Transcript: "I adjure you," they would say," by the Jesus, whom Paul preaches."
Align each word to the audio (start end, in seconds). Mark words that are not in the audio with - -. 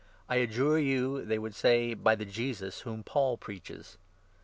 "I 0.27 0.37
adjure 0.37 0.79
you," 0.79 1.23
they 1.23 1.37
would 1.37 1.53
say," 1.53 1.93
by 1.93 2.15
the 2.15 2.25
Jesus, 2.25 2.79
whom 2.79 3.03
Paul 3.03 3.37
preaches." 3.37 3.99